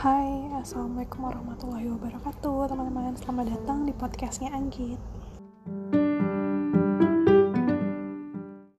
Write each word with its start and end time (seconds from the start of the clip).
Hai, 0.00 0.48
Assalamualaikum 0.56 1.28
warahmatullahi 1.28 1.92
wabarakatuh 1.92 2.72
Teman-teman, 2.72 3.12
selamat 3.20 3.52
datang 3.52 3.84
di 3.84 3.92
podcastnya 3.92 4.48
Anggit. 4.48 4.96